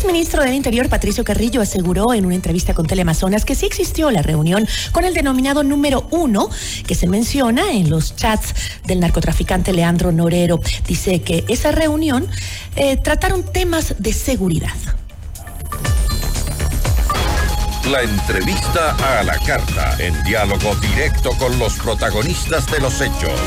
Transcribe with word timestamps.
exministro 0.00 0.42
del 0.42 0.54
Interior, 0.54 0.88
Patricio 0.88 1.24
Carrillo, 1.24 1.60
aseguró 1.60 2.14
en 2.14 2.24
una 2.24 2.34
entrevista 2.34 2.72
con 2.72 2.86
Teleamazonas 2.86 3.44
que 3.44 3.54
sí 3.54 3.66
existió 3.66 4.10
la 4.10 4.22
reunión 4.22 4.66
con 4.92 5.04
el 5.04 5.12
denominado 5.12 5.62
número 5.62 6.06
uno 6.10 6.48
que 6.86 6.94
se 6.94 7.06
menciona 7.06 7.70
en 7.72 7.90
los 7.90 8.16
chats 8.16 8.54
del 8.86 9.00
narcotraficante 9.00 9.74
Leandro 9.74 10.10
Norero. 10.10 10.58
Dice 10.86 11.20
que 11.20 11.44
esa 11.48 11.70
reunión 11.70 12.26
eh, 12.76 12.96
trataron 12.96 13.44
temas 13.44 13.94
de 13.98 14.14
seguridad. 14.14 14.72
La 17.90 18.00
entrevista 18.00 19.18
a 19.18 19.22
la 19.22 19.38
carta, 19.40 19.96
en 19.98 20.14
diálogo 20.24 20.76
directo 20.76 21.32
con 21.38 21.58
los 21.58 21.74
protagonistas 21.74 22.66
de 22.70 22.80
los 22.80 23.02
hechos. 23.02 23.38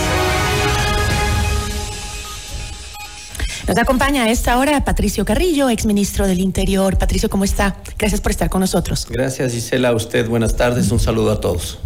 Nos 3.74 3.82
acompaña 3.82 4.26
a 4.26 4.30
esta 4.30 4.60
hora 4.60 4.86
Patricio 4.86 5.26
Carrillo, 5.26 5.68
exministro 5.68 6.28
del 6.28 6.42
Interior. 6.42 6.96
Patricio, 7.00 7.28
¿cómo 7.28 7.44
está? 7.44 7.76
Gracias 7.98 8.22
por 8.22 8.30
estar 8.30 8.48
con 8.48 8.62
nosotros. 8.62 9.08
Gracias, 9.10 9.52
Gisela. 9.52 9.90
A 9.90 9.96
usted, 9.96 10.30
buenas 10.30 10.56
tardes. 10.56 10.92
Un 10.92 11.00
saludo 11.00 11.32
a 11.32 11.42
todos. 11.42 11.80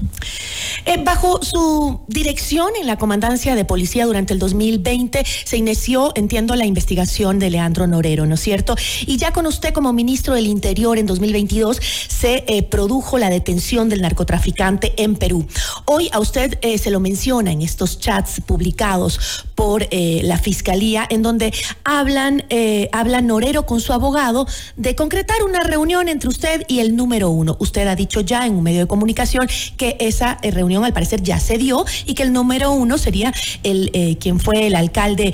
Eh, 0.85 0.97
bajo 1.03 1.43
su 1.43 2.01
dirección 2.07 2.69
en 2.79 2.87
la 2.87 2.97
comandancia 2.97 3.55
de 3.55 3.65
policía 3.65 4.05
durante 4.05 4.33
el 4.33 4.39
2020 4.39 5.23
se 5.45 5.57
inició, 5.57 6.11
entiendo, 6.15 6.55
la 6.55 6.65
investigación 6.65 7.39
de 7.39 7.49
Leandro 7.49 7.87
Norero, 7.87 8.25
¿no 8.25 8.35
es 8.35 8.41
cierto? 8.41 8.75
Y 9.05 9.17
ya 9.17 9.31
con 9.31 9.45
usted 9.45 9.73
como 9.73 9.93
ministro 9.93 10.33
del 10.35 10.47
Interior 10.47 10.97
en 10.97 11.05
2022 11.05 11.79
se 12.07 12.43
eh, 12.47 12.63
produjo 12.63 13.17
la 13.17 13.29
detención 13.29 13.89
del 13.89 14.01
narcotraficante 14.01 14.93
en 14.97 15.15
Perú. 15.15 15.47
Hoy 15.85 16.09
a 16.11 16.19
usted 16.19 16.57
eh, 16.61 16.77
se 16.77 16.91
lo 16.91 16.99
menciona 16.99 17.51
en 17.51 17.61
estos 17.61 17.99
chats 17.99 18.41
publicados 18.45 19.45
por 19.55 19.87
la 19.91 20.37
Fiscalía, 20.37 21.07
en 21.09 21.23
donde 21.23 21.51
hablan, 21.83 22.43
habla 22.91 23.21
Norero 23.21 23.65
con 23.65 23.81
su 23.81 23.91
abogado 23.91 24.47
de 24.75 24.95
concretar 24.95 25.43
una 25.43 25.61
reunión 25.61 26.07
entre 26.07 26.29
usted 26.29 26.63
y 26.67 26.79
el 26.79 26.95
número 26.95 27.29
uno. 27.29 27.57
Usted 27.59 27.87
ha 27.87 27.95
dicho 27.95 28.21
ya 28.21 28.45
en 28.45 28.55
un 28.55 28.63
medio 28.63 28.81
de 28.81 28.87
comunicación 28.87 29.47
que 29.77 29.97
esa 29.99 30.37
eh, 30.41 30.51
reunión 30.67 30.85
al 30.85 30.93
parecer 30.93 31.23
ya 31.23 31.39
se 31.39 31.57
dio 31.57 31.85
y 32.05 32.13
que 32.13 32.23
el 32.23 32.33
número 32.33 32.71
uno 32.71 32.97
sería 32.97 33.33
el 33.63 33.89
eh, 33.93 34.17
quien 34.19 34.39
fue 34.39 34.67
el 34.67 34.75
alcalde 34.75 35.33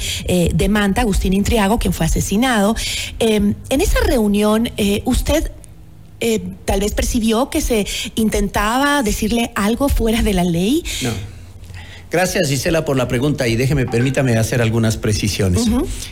de 0.54 0.70
Manta, 0.70 1.02
Agustín 1.02 1.34
Intriago, 1.34 1.80
quien 1.80 1.94
fue 1.94 2.06
asesinado. 2.06 2.76
Em, 3.20 3.56
en 3.70 3.82
esa 3.82 4.00
reunión, 4.02 4.70
usted 5.06 5.52
tal 6.66 6.80
vez 6.80 6.94
percibió 6.94 7.50
que 7.50 7.62
se 7.62 7.86
intentaba 8.16 9.04
decirle 9.04 9.52
algo 9.56 9.90
fuera 9.90 10.22
de 10.22 10.34
la 10.34 10.44
ley. 10.44 10.84
No. 11.02 11.33
Gracias 12.14 12.48
Gisela 12.48 12.86
por 12.86 12.96
la 12.96 13.08
pregunta 13.08 13.48
y 13.48 13.56
déjeme, 13.56 13.88
permítame 13.88 14.38
hacer 14.38 14.62
algunas 14.62 14.98
precisiones. 14.98 15.66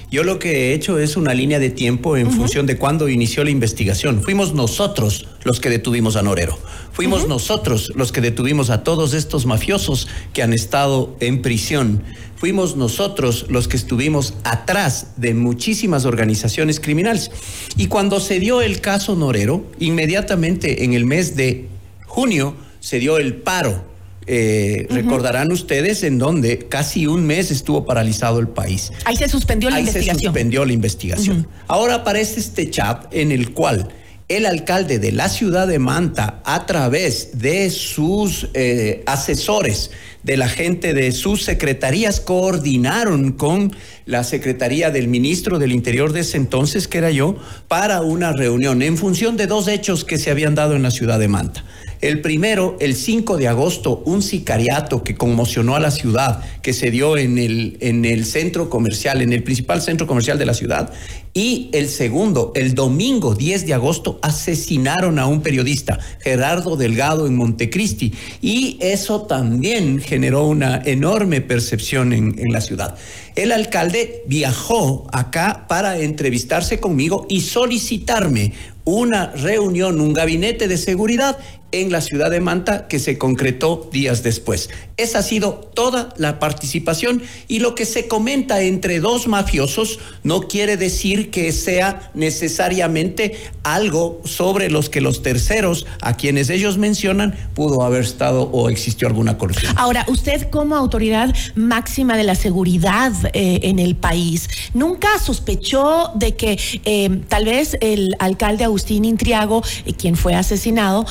Yo 0.10 0.24
lo 0.24 0.40
que 0.40 0.50
he 0.50 0.74
hecho 0.74 0.98
es 0.98 1.16
una 1.16 1.36
línea 1.36 1.60
de 1.60 1.70
tiempo 1.70 2.18
en 2.18 2.32
función 2.32 2.66
de 2.66 2.76
cuándo 2.76 3.08
inició 3.08 3.44
la 3.44 3.52
investigación. 3.52 4.24
Fuimos 4.24 4.56
nosotros 4.56 5.28
los 5.44 5.60
que 5.60 5.70
detuvimos 5.70 6.16
a 6.16 6.24
Norero. 6.24 6.58
Fuimos 6.92 7.28
nosotros 7.28 7.92
los 7.94 8.12
que 8.12 8.20
detuvimos 8.20 8.72
a 8.72 8.84
todos 8.84 9.14
estos 9.14 9.46
mafiosos 9.46 10.08
que 10.34 10.42
han 10.42 10.54
estado 10.54 11.16
en 11.20 11.44
prisión. 11.44 12.02
Fuimos 12.36 12.76
nosotros 12.76 13.46
los 13.50 13.68
que 13.68 13.78
estuvimos 13.78 14.34
atrás 14.44 15.12
de 15.18 15.36
muchísimas 15.36 16.06
organizaciones 16.06 16.80
criminales. 16.80 17.30
Y 17.78 17.86
cuando 17.86 18.20
se 18.20 18.40
dio 18.40 18.64
el 18.64 18.82
caso 18.82 19.16
Norero, 19.16 19.68
inmediatamente 19.78 20.84
en 20.84 20.94
el 20.94 21.06
mes 21.06 21.36
de 21.36 21.68
junio 22.08 22.56
se 22.80 22.98
dio 22.98 23.18
el 23.18 23.36
paro 23.36 23.91
eh, 24.34 24.88
recordarán 24.90 25.52
ustedes 25.52 26.04
en 26.04 26.18
donde 26.18 26.60
casi 26.70 27.06
un 27.06 27.26
mes 27.26 27.52
estuvo 27.52 27.86
paralizado 27.86 28.40
el 28.40 28.48
país. 28.48 28.94
Ahí 29.04 29.18
se 29.18 29.28
suspendió 29.28 29.70
la 29.70 29.80
investigación. 29.82 30.20
Se 30.20 30.24
suspendió 30.24 30.64
la 30.64 30.72
investigación. 30.72 31.48
Ahora 31.68 31.96
aparece 31.96 32.40
este 32.40 32.70
chat 32.70 33.14
en 33.14 33.34
el 33.34 33.52
cual 33.52 33.90
el 34.30 34.46
alcalde 34.46 35.00
de 35.00 35.12
la 35.12 35.28
ciudad 35.28 35.68
de 35.68 35.80
Manta, 35.80 36.42
a 36.46 36.66
través 36.66 37.40
de 37.40 37.70
sus 37.70 38.48
eh, 38.54 39.04
asesores, 39.06 39.92
de 40.24 40.38
la 40.38 40.48
gente 40.48 40.94
de 40.94 41.12
sus 41.12 41.44
secretarías, 41.44 42.22
coordinaron 42.22 43.34
con 43.34 43.76
la 44.06 44.24
secretaría 44.24 44.92
del 44.92 45.10
ministro 45.10 45.60
del 45.60 45.74
Interior 45.74 46.14
de 46.14 46.22
ese 46.22 46.38
entonces, 46.38 46.88
que 46.88 47.00
era 47.00 47.12
yo, 47.12 47.36
para 47.68 48.00
una 48.00 48.32
reunión 48.32 48.82
en 48.82 48.98
función 48.98 49.36
de 49.36 49.48
dos 49.48 49.68
hechos 49.68 50.06
que 50.06 50.18
se 50.18 50.32
habían 50.32 50.56
dado 50.56 50.78
en 50.78 50.84
la 50.84 50.92
ciudad 50.92 51.20
de 51.20 51.28
Manta. 51.28 51.66
El 52.02 52.22
primero, 52.22 52.78
el 52.80 52.96
5 52.96 53.38
de 53.38 53.48
agosto, 53.48 54.02
un 54.06 54.24
sicariato 54.24 55.04
que 55.04 55.14
conmocionó 55.14 55.76
a 55.76 55.80
la 55.80 55.92
ciudad, 55.92 56.44
que 56.64 56.74
se 56.74 56.90
dio 56.90 57.16
en 57.16 57.38
el, 57.38 57.78
en 57.80 58.06
el 58.06 58.26
centro 58.26 58.72
comercial, 58.72 59.22
en 59.22 59.34
el 59.34 59.44
principal 59.44 59.84
centro 59.84 60.08
comercial 60.08 60.40
de 60.40 60.48
la 60.48 60.56
ciudad. 60.56 60.92
Y 61.36 61.70
el 61.74 61.88
segundo, 61.90 62.54
el 62.56 62.74
domingo 62.74 63.36
10 63.36 63.68
de 63.68 63.76
agosto, 63.76 64.20
asesinaron 64.24 65.20
a 65.20 65.28
un 65.28 65.42
periodista, 65.42 66.00
Gerardo 66.22 66.76
Delgado, 66.76 67.28
en 67.28 67.36
Montecristi. 67.36 68.14
Y 68.42 68.80
eso 68.82 69.22
también 69.22 70.00
generó 70.00 70.48
una 70.48 70.82
enorme 70.84 71.40
percepción 71.42 72.14
en, 72.14 72.34
en 72.40 72.52
la 72.52 72.62
ciudad. 72.62 72.96
El 73.36 73.52
alcalde 73.52 74.24
viajó 74.26 75.08
acá 75.14 75.66
para 75.70 76.00
entrevistarse 76.00 76.80
conmigo 76.80 77.28
y 77.30 77.42
solicitarme 77.42 78.54
una 78.84 79.28
reunión, 79.28 80.02
un 80.02 80.14
gabinete 80.14 80.68
de 80.68 80.78
seguridad 80.78 81.38
en 81.72 81.92
la 81.92 82.02
ciudad 82.02 82.30
de 82.30 82.40
Manta 82.40 82.88
que 82.88 83.00
se 83.00 83.18
concretó 83.18 83.90
días 83.92 84.24
después. 84.24 84.70
Esa 84.98 85.20
ha 85.20 85.24
sido 85.24 85.72
toda 85.74 86.14
la 86.18 86.40
participación 86.40 87.24
y 87.48 87.60
lo 87.60 87.76
que 87.76 87.86
se 87.86 88.08
comenta 88.08 88.62
entre 88.62 89.00
dos 89.00 89.28
mafiosos 89.28 90.00
no 90.24 90.42
quiere 90.42 90.78
decir 90.78 91.32
que 91.32 91.52
sea 91.52 92.12
necesariamente 92.14 93.36
algo 93.64 94.22
sobre 94.26 94.70
los 94.70 94.90
que 94.90 95.02
los 95.02 95.24
terceros 95.24 95.86
a 96.02 96.18
quienes 96.18 96.50
ellos 96.50 96.78
mencionan 96.78 97.36
pudo 97.54 97.84
haber 97.84 98.04
estado 98.04 98.44
o 98.44 98.70
existió 98.70 99.08
alguna 99.08 99.38
corrupción. 99.38 99.74
Ahora, 99.78 100.06
usted 100.08 100.50
como 100.50 100.76
autoridad 100.76 101.34
máxima 101.56 102.18
de 102.18 102.24
la 102.24 102.36
seguridad 102.36 103.14
eh, 103.34 103.60
en 103.64 103.80
el 103.80 103.96
país, 103.96 104.50
¿nunca 104.74 105.08
sospechó 105.20 106.12
de 106.16 106.36
que 106.36 106.60
eh, 106.86 107.22
tal 107.28 107.46
vez 107.46 107.78
el 107.82 108.16
alcalde 108.20 108.64
Agustín 108.64 109.06
Intriago, 109.06 109.64
eh, 109.86 109.94
quien 109.94 110.16
fue 110.16 110.36
asesinado, 110.36 111.06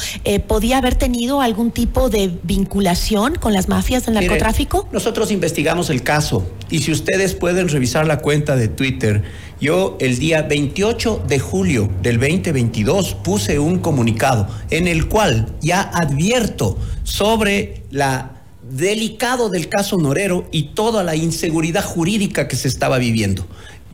podía 0.51 0.79
haber 0.79 0.97
tenido 0.97 1.41
algún 1.41 1.71
tipo 1.71 2.11
de 2.11 2.29
vinculación 2.43 3.37
con 3.37 3.53
las 3.53 3.69
mafias 3.69 4.07
del 4.07 4.17
narcotráfico? 4.17 4.89
nosotros 4.91 5.31
investigamos 5.31 5.91
el 5.91 6.03
caso 6.03 6.45
y 6.69 6.81
si 6.81 6.91
ustedes 6.91 7.37
pueden 7.37 7.69
revisar 7.69 8.05
la 8.05 8.19
cuenta 8.19 8.57
de 8.57 8.67
Twitter, 8.67 9.23
yo 9.61 9.97
el 10.01 10.19
día 10.19 10.43
28 10.43 11.23
de 11.29 11.39
julio 11.39 11.89
del 12.03 12.19
2022 12.19 13.15
puse 13.15 13.61
un 13.61 13.79
comunicado 13.79 14.49
en 14.71 14.89
el 14.89 15.07
cual 15.07 15.55
ya 15.61 15.83
advierto 15.83 16.77
sobre 17.05 17.85
la 17.93 18.33
delicado 18.69 19.51
del 19.51 19.69
caso 19.69 19.99
Norero 19.99 20.49
y 20.51 20.75
toda 20.75 21.05
la 21.05 21.15
inseguridad 21.15 21.85
jurídica 21.85 22.49
que 22.49 22.57
se 22.57 22.67
estaba 22.67 22.99
viviendo 22.99 23.47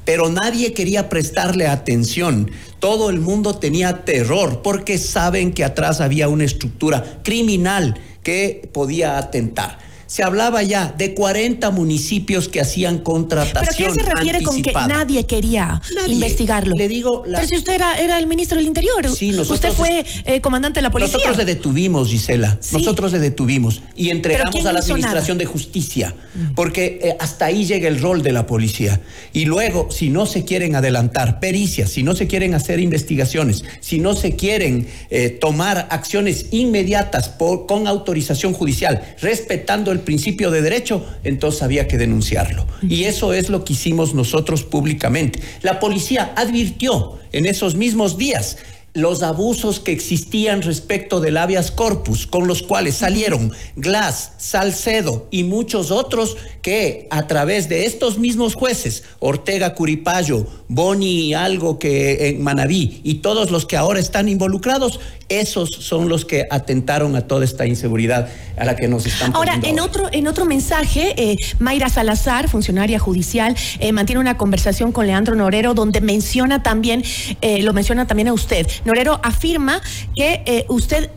pero 0.07 0.31
nadie 0.31 0.73
quería 0.73 1.11
prestarle 1.11 1.67
atención. 1.67 2.51
Todo 2.79 3.11
el 3.11 3.21
mundo 3.21 3.57
tenía 3.57 4.05
terror 4.07 4.63
porque 4.63 4.97
saben 4.97 5.53
que 5.53 5.65
atrás 5.65 6.01
había 6.01 6.29
una 6.29 6.45
estructura 6.45 7.21
criminal 7.23 8.01
que 8.23 8.71
podía 8.73 9.19
atentar 9.19 9.79
se 10.07 10.23
hablaba 10.23 10.63
ya 10.63 10.95
de 10.97 11.15
40 11.15 11.71
municipios 11.71 12.49
que 12.49 12.61
hacían 12.61 12.99
contratación. 12.99 13.75
¿Pero 13.77 13.95
qué 13.95 14.01
se 14.01 14.09
refiere 14.09 14.43
con 14.43 14.63
que 14.63 14.73
nadie 14.73 15.27
quería 15.27 15.81
investigarlo? 16.07 16.77
Le 16.77 16.89
digo. 16.89 17.25
Pero 17.25 17.47
si 17.47 17.57
usted 17.57 17.75
era, 17.75 17.99
era, 17.99 18.19
el 18.19 18.27
ministro 18.27 18.57
del 18.57 18.67
Interior. 18.67 19.09
Sí, 19.09 19.31
nosotros. 19.31 19.57
Usted 19.57 19.73
fue 19.73 20.05
eh, 20.25 20.41
comandante 20.41 20.79
de 20.79 20.83
la 20.83 20.91
policía. 20.91 21.15
Nosotros 21.15 21.37
le 21.37 21.45
detuvimos, 21.45 22.09
Gisela. 22.09 22.59
Nosotros 22.73 23.13
le 23.13 23.19
detuvimos 23.19 23.83
y 23.97 24.11
entregamos 24.11 24.65
a 24.65 24.73
la 24.73 24.81
Administración 24.81 25.39
de 25.39 25.47
Justicia. 25.47 26.15
Mm. 26.35 26.55
Porque 26.55 27.01
eh, 27.03 27.17
hasta 27.19 27.47
ahí 27.47 27.65
llega 27.65 27.89
el 27.89 28.01
rol 28.01 28.23
de 28.23 28.33
la 28.33 28.47
policía. 28.47 29.01
Y 29.33 29.45
luego, 29.45 29.91
si 29.91 30.09
no 30.09 30.27
se 30.27 30.45
quieren 30.45 30.77
adelantar 30.77 31.41
pericias, 31.41 31.91
si 31.91 32.03
no 32.03 32.15
se 32.15 32.27
quieren 32.27 32.55
hacer 32.55 32.81
investigaciones, 32.81 33.65
si 33.81 33.99
no 33.99 34.15
se 34.15 34.37
quieren 34.37 34.89
eh, 35.11 35.31
tomar 35.31 35.89
acciones 35.91 36.47
inmediatas 36.53 37.29
por, 37.29 37.67
con 37.67 37.87
autorización 37.87 38.53
judicial, 38.53 39.03
respetando 39.21 39.93
el 39.93 40.01
principio 40.07 40.51
de 40.51 40.63
derecho, 40.63 41.05
entonces 41.23 41.63
había 41.63 41.87
que 41.87 41.99
denunciarlo. 41.99 42.67
Y 42.81 43.05
eso 43.05 43.35
es 43.35 43.51
lo 43.51 43.63
que 43.63 43.75
hicimos 43.75 44.15
nosotros 44.15 44.63
públicamente. 44.63 45.41
La 45.61 45.79
policía 45.79 46.33
advirtió 46.35 47.19
en 47.33 47.45
esos 47.45 47.75
mismos 47.75 48.17
días 48.17 48.57
los 48.97 49.23
abusos 49.23 49.79
que 49.79 49.93
existían 49.93 50.63
respecto 50.63 51.21
del 51.21 51.37
habeas 51.37 51.71
corpus, 51.71 52.27
con 52.27 52.47
los 52.47 52.63
cuales 52.63 52.97
salieron 52.97 53.53
Glass, 53.77 54.33
Salcedo 54.39 55.29
y 55.31 55.45
muchos 55.45 55.91
otros 55.91 56.37
que 56.63 57.07
a 57.11 57.27
través 57.27 57.69
de 57.69 57.85
estos 57.85 58.19
mismos 58.19 58.55
jueces, 58.55 59.05
Ortega 59.19 59.75
Curipayo, 59.75 60.47
Boni 60.69 61.35
algo 61.35 61.79
que 61.79 62.29
en 62.29 62.43
Manabí 62.43 63.01
y 63.05 63.17
todos 63.17 63.51
los 63.51 63.67
que 63.67 63.77
ahora 63.77 64.01
están 64.01 64.29
involucrados, 64.29 64.99
esos 65.29 65.71
son 65.71 66.09
los 66.09 66.25
que 66.25 66.47
atentaron 66.51 67.17
a 67.17 67.23
toda 67.23 67.45
esta 67.45 67.67
inseguridad 67.67 68.29
a 68.57 68.65
la 68.65 68.77
que 68.77 68.89
nos 68.89 69.07
están 69.07 69.35
Ahora, 69.35 69.59
en 69.63 69.81
otro, 69.81 70.09
en 70.13 70.27
otro 70.29 70.45
mensaje, 70.45 71.15
eh, 71.17 71.37
Mayra 71.59 71.89
Salazar, 71.89 72.49
funcionaria 72.49 72.99
judicial, 72.99 73.57
eh, 73.81 73.93
mantiene 73.93 74.21
una 74.21 74.37
conversación 74.37 74.93
con 74.93 75.07
Leandro 75.07 75.35
Norero 75.35 75.75
donde 75.75 76.01
menciona 76.01 76.63
también, 76.63 77.03
eh, 77.43 77.63
lo 77.63 77.73
menciona 77.73 78.07
también 78.07 78.29
a 78.29 78.33
usted. 78.33 78.67
Norero 78.87 79.21
afirma 79.23 79.81
que 80.15 80.65
usted 80.69 81.11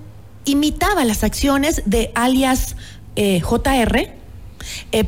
imitaba 0.45 1.05
las 1.05 1.23
acciones 1.23 1.83
de 1.85 2.11
alias 2.15 2.75
JR. 3.15 4.09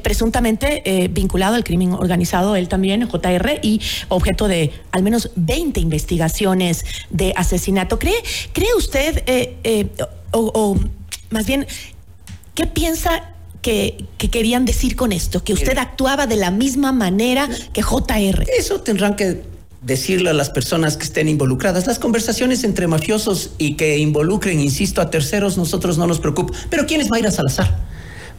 presuntamente 0.02 1.10
vinculado 1.12 1.56
al 1.56 1.63
crimen 1.63 1.94
organizado, 1.94 2.56
él 2.56 2.68
también, 2.68 3.08
JR, 3.08 3.60
y 3.62 3.81
objeto 4.10 4.48
de 4.48 4.72
al 4.92 5.04
menos 5.04 5.31
20 5.36 5.80
investigaciones 5.80 6.86
de 7.10 7.34
asesinato. 7.36 7.98
¿Cree, 8.00 8.22
cree 8.54 8.74
usted, 8.75 9.24
o, 10.31 10.78
más 11.30 11.46
bien, 11.46 11.68
¿Qué 12.54 12.68
piensa 12.68 13.24
que, 13.62 14.06
querían 14.18 14.66
decir 14.66 14.96
con 14.96 15.12
esto? 15.12 15.44
Que 15.44 15.54
usted 15.54 15.78
actuaba 15.78 16.28
de 16.28 16.36
la 16.36 16.52
misma 16.52 16.92
manera 16.92 17.50
que 17.74 17.81
JR. 17.81 18.46
Eso 18.58 18.81
tendrán 18.81 19.16
que 19.16 19.42
decirle 19.81 20.30
a 20.30 20.33
las 20.33 20.50
personas 20.50 20.98
que 20.98 21.04
estén 21.04 21.28
involucradas. 21.28 21.88
Las 21.88 22.00
conversaciones 22.00 22.63
entre 22.63 22.88
mafiosos 22.88 23.51
y 23.57 23.75
que 23.75 23.98
involucren, 23.98 24.60
insisto, 24.60 25.01
a 25.01 25.10
terceros, 25.10 25.57
nosotros 25.57 25.98
no 25.98 26.07
nos 26.07 26.19
preocupa. 26.19 26.54
Pero 26.69 26.86
¿quién 26.86 27.01
es 27.01 27.10
Mayra 27.10 27.31
Salazar? 27.31 27.91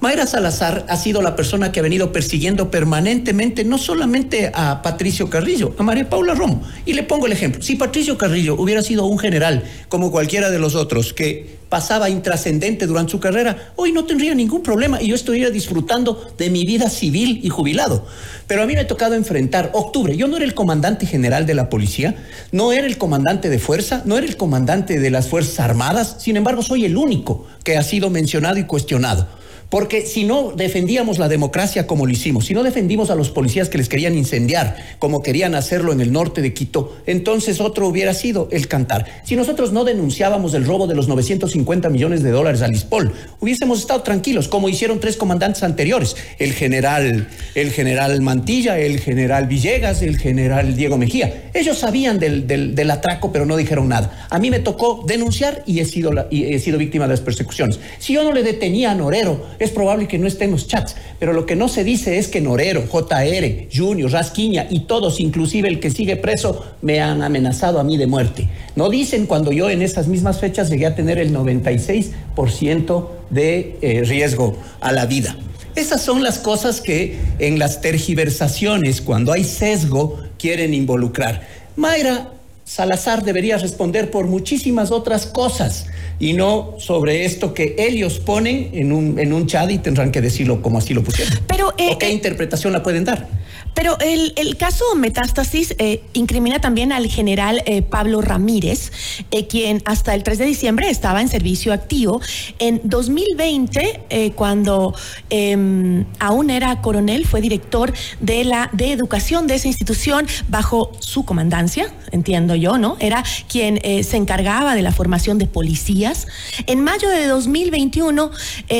Mayra 0.02 0.26
Salazar 0.26 0.84
ha 0.88 0.96
sido 0.96 1.22
la 1.22 1.36
persona 1.36 1.70
que 1.70 1.78
ha 1.78 1.82
venido 1.84 2.10
persiguiendo 2.10 2.72
permanentemente 2.72 3.62
no 3.62 3.78
solamente 3.78 4.50
a 4.52 4.82
Patricio 4.82 5.30
Carrillo, 5.30 5.76
a 5.78 5.84
María 5.84 6.10
Paula 6.10 6.34
Romo. 6.34 6.60
Y 6.84 6.94
le 6.94 7.04
pongo 7.04 7.26
el 7.26 7.32
ejemplo. 7.32 7.62
Si 7.62 7.76
Patricio 7.76 8.18
Carrillo 8.18 8.56
hubiera 8.56 8.82
sido 8.82 9.06
un 9.06 9.16
general 9.16 9.62
como 9.88 10.10
cualquiera 10.10 10.50
de 10.50 10.58
los 10.58 10.74
otros 10.74 11.12
que 11.12 11.56
pasaba 11.68 12.10
intrascendente 12.10 12.88
durante 12.88 13.12
su 13.12 13.20
carrera, 13.20 13.74
hoy 13.76 13.92
no 13.92 14.04
tendría 14.04 14.34
ningún 14.34 14.64
problema 14.64 15.00
y 15.00 15.06
yo 15.06 15.14
estaría 15.14 15.50
disfrutando 15.50 16.34
de 16.36 16.50
mi 16.50 16.66
vida 16.66 16.90
civil 16.90 17.38
y 17.40 17.48
jubilado. 17.48 18.04
Pero 18.48 18.64
a 18.64 18.66
mí 18.66 18.74
me 18.74 18.80
ha 18.80 18.88
tocado 18.88 19.14
enfrentar 19.14 19.70
octubre. 19.72 20.16
Yo 20.16 20.26
no 20.26 20.34
era 20.34 20.44
el 20.44 20.54
comandante 20.54 21.06
general 21.06 21.46
de 21.46 21.54
la 21.54 21.70
policía, 21.70 22.16
no 22.50 22.72
era 22.72 22.88
el 22.88 22.98
comandante 22.98 23.48
de 23.50 23.60
fuerza, 23.60 24.02
no 24.04 24.18
era 24.18 24.26
el 24.26 24.36
comandante 24.36 24.98
de 24.98 25.10
las 25.12 25.28
Fuerzas 25.28 25.60
Armadas, 25.60 26.16
sin 26.18 26.36
embargo 26.36 26.62
soy 26.62 26.86
el 26.86 26.96
único 26.96 27.46
que 27.62 27.76
ha 27.76 27.84
sido 27.84 28.10
mencionado 28.10 28.58
y 28.58 28.64
cuestionado. 28.64 29.41
Porque 29.72 30.04
si 30.04 30.24
no 30.24 30.52
defendíamos 30.54 31.18
la 31.18 31.30
democracia 31.30 31.86
como 31.86 32.04
lo 32.04 32.12
hicimos, 32.12 32.44
si 32.44 32.52
no 32.52 32.62
defendimos 32.62 33.08
a 33.08 33.14
los 33.14 33.30
policías 33.30 33.70
que 33.70 33.78
les 33.78 33.88
querían 33.88 34.14
incendiar 34.18 34.76
como 34.98 35.22
querían 35.22 35.54
hacerlo 35.54 35.94
en 35.94 36.02
el 36.02 36.12
norte 36.12 36.42
de 36.42 36.52
Quito, 36.52 36.98
entonces 37.06 37.58
otro 37.58 37.88
hubiera 37.88 38.12
sido 38.12 38.48
el 38.52 38.68
cantar. 38.68 39.06
Si 39.24 39.34
nosotros 39.34 39.72
no 39.72 39.84
denunciábamos 39.84 40.52
el 40.52 40.66
robo 40.66 40.86
de 40.86 40.94
los 40.94 41.08
950 41.08 41.88
millones 41.88 42.22
de 42.22 42.32
dólares 42.32 42.60
al 42.60 42.74
ISPOL, 42.74 43.14
hubiésemos 43.40 43.80
estado 43.80 44.02
tranquilos, 44.02 44.46
como 44.46 44.68
hicieron 44.68 45.00
tres 45.00 45.16
comandantes 45.16 45.62
anteriores, 45.62 46.16
el 46.38 46.52
general, 46.52 47.28
el 47.54 47.70
general 47.70 48.20
Mantilla, 48.20 48.78
el 48.78 49.00
general 49.00 49.46
Villegas, 49.46 50.02
el 50.02 50.18
general 50.18 50.76
Diego 50.76 50.98
Mejía. 50.98 51.44
Ellos 51.54 51.78
sabían 51.78 52.18
del, 52.18 52.46
del, 52.46 52.90
atraco, 52.90 53.32
pero 53.32 53.46
no 53.46 53.56
dijeron 53.56 53.88
nada. 53.88 54.26
A 54.28 54.38
mí 54.38 54.50
me 54.50 54.58
tocó 54.58 55.02
denunciar 55.06 55.62
y 55.64 55.80
he 55.80 55.86
sido, 55.86 56.12
y 56.28 56.52
he 56.52 56.58
sido 56.58 56.76
víctima 56.76 57.06
de 57.06 57.12
las 57.12 57.22
persecuciones. 57.22 57.80
Si 57.98 58.12
yo 58.12 58.22
no 58.22 58.34
le 58.34 58.42
detenía 58.42 58.90
a 58.90 58.94
Norero, 58.94 59.40
es 59.64 59.70
probable 59.70 60.08
que 60.08 60.18
no 60.18 60.26
esté 60.26 60.44
en 60.44 60.52
los 60.52 60.66
chats, 60.66 60.96
pero 61.18 61.32
lo 61.32 61.46
que 61.46 61.56
no 61.56 61.68
se 61.68 61.84
dice 61.84 62.18
es 62.18 62.28
que 62.28 62.40
Norero, 62.40 62.84
JR, 62.88 63.68
Junior, 63.74 64.10
Rasquiña 64.10 64.66
y 64.70 64.80
todos, 64.80 65.20
inclusive 65.20 65.68
el 65.68 65.80
que 65.80 65.90
sigue 65.90 66.16
preso, 66.16 66.64
me 66.82 67.00
han 67.00 67.22
amenazado 67.22 67.78
a 67.78 67.84
mí 67.84 67.96
de 67.96 68.06
muerte. 68.06 68.48
No 68.76 68.88
dicen 68.88 69.26
cuando 69.26 69.52
yo 69.52 69.70
en 69.70 69.82
esas 69.82 70.08
mismas 70.08 70.40
fechas 70.40 70.70
llegué 70.70 70.86
a 70.86 70.94
tener 70.94 71.18
el 71.18 71.34
96% 71.34 73.08
de 73.30 73.76
eh, 73.80 74.02
riesgo 74.04 74.56
a 74.80 74.92
la 74.92 75.06
vida. 75.06 75.36
Esas 75.74 76.02
son 76.02 76.22
las 76.22 76.38
cosas 76.38 76.80
que 76.80 77.18
en 77.38 77.58
las 77.58 77.80
tergiversaciones, 77.80 79.00
cuando 79.00 79.32
hay 79.32 79.44
sesgo, 79.44 80.18
quieren 80.38 80.74
involucrar. 80.74 81.46
Mayra 81.76 82.30
Salazar 82.64 83.24
debería 83.24 83.58
responder 83.58 84.10
por 84.10 84.26
muchísimas 84.26 84.90
otras 84.90 85.26
cosas 85.26 85.86
y 86.18 86.32
no 86.32 86.76
sobre 86.78 87.24
esto 87.24 87.54
que 87.54 87.74
ellos 87.78 88.20
ponen 88.20 88.70
en 88.72 88.92
un, 88.92 89.18
en 89.18 89.32
un 89.32 89.46
chat 89.46 89.70
y 89.70 89.78
tendrán 89.78 90.12
que 90.12 90.20
decirlo 90.20 90.62
como 90.62 90.78
así 90.78 90.94
lo 90.94 91.02
pusieron. 91.02 91.34
Pero, 91.48 91.74
eh, 91.76 91.90
¿O 91.92 91.98
qué 91.98 92.06
eh, 92.06 92.12
interpretación 92.12 92.72
la 92.72 92.82
pueden 92.82 93.04
dar? 93.04 93.28
Pero 93.74 93.98
el, 94.00 94.32
el 94.36 94.56
caso 94.56 94.84
Metástasis 94.96 95.74
eh, 95.78 96.02
incrimina 96.12 96.60
también 96.60 96.92
al 96.92 97.06
general 97.06 97.62
eh, 97.66 97.82
Pablo 97.82 98.20
Ramírez, 98.20 98.92
eh, 99.30 99.46
quien 99.46 99.82
hasta 99.84 100.14
el 100.14 100.22
3 100.22 100.38
de 100.38 100.44
diciembre 100.44 100.90
estaba 100.90 101.20
en 101.20 101.28
servicio 101.28 101.72
activo. 101.72 102.20
En 102.58 102.80
2020, 102.84 104.32
cuando 104.36 104.94
em, 105.30 106.04
aún 106.18 106.50
era 106.50 106.80
coronel, 106.80 107.26
fue 107.26 107.40
director 107.40 107.92
de 108.20 108.44
la 108.44 108.70
de 108.72 108.92
educación 108.92 109.46
de 109.46 109.54
esa 109.54 109.68
institución 109.68 110.26
bajo 110.48 110.92
su 110.98 111.24
comandancia, 111.24 111.92
entiendo 112.10 112.54
yo, 112.54 112.78
¿no? 112.78 112.96
Era 113.00 113.24
quien 113.48 113.80
se 114.04 114.16
encargaba 114.16 114.74
de 114.74 114.82
la 114.82 114.92
formación 114.92 115.38
de 115.38 115.46
policías. 115.46 116.26
En 116.66 116.82
mayo 116.82 117.08
de 117.08 117.26
2021, 117.26 118.30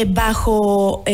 bajo 0.08 1.04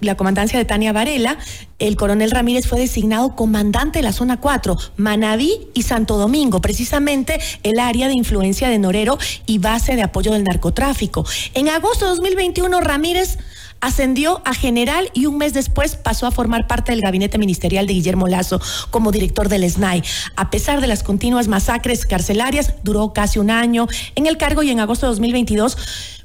la 0.00 0.16
comandancia 0.16 0.58
de 0.58 0.64
Tania 0.64 0.92
Varela, 0.92 1.38
el 1.86 1.96
coronel 1.96 2.30
Ramírez 2.30 2.66
fue 2.66 2.78
designado 2.78 3.34
comandante 3.34 3.98
de 3.98 4.04
la 4.04 4.12
zona 4.12 4.40
4, 4.40 4.76
Manabí 4.96 5.68
y 5.74 5.82
Santo 5.82 6.16
Domingo, 6.16 6.60
precisamente 6.60 7.40
el 7.62 7.80
área 7.80 8.08
de 8.08 8.14
influencia 8.14 8.68
de 8.68 8.78
Norero 8.78 9.18
y 9.46 9.58
base 9.58 9.96
de 9.96 10.02
apoyo 10.02 10.32
del 10.32 10.44
narcotráfico. 10.44 11.26
En 11.54 11.68
agosto 11.68 12.04
de 12.04 12.10
2021, 12.12 12.80
Ramírez 12.80 13.38
ascendió 13.80 14.42
a 14.44 14.54
general 14.54 15.10
y 15.12 15.26
un 15.26 15.38
mes 15.38 15.54
después 15.54 15.96
pasó 15.96 16.26
a 16.26 16.30
formar 16.30 16.68
parte 16.68 16.92
del 16.92 17.00
gabinete 17.00 17.36
ministerial 17.36 17.86
de 17.88 17.94
Guillermo 17.94 18.28
Lazo 18.28 18.60
como 18.90 19.10
director 19.10 19.48
del 19.48 19.68
SNAI. 19.68 20.04
A 20.36 20.50
pesar 20.50 20.80
de 20.80 20.86
las 20.86 21.02
continuas 21.02 21.48
masacres 21.48 22.06
carcelarias, 22.06 22.74
duró 22.84 23.12
casi 23.12 23.40
un 23.40 23.50
año 23.50 23.88
en 24.14 24.26
el 24.26 24.36
cargo 24.36 24.62
y 24.62 24.70
en 24.70 24.78
agosto 24.78 25.06
de 25.06 25.10
2022 25.10 25.76